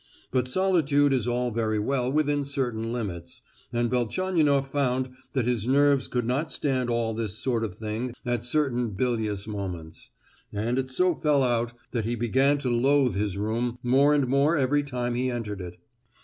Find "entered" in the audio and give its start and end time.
15.29-15.61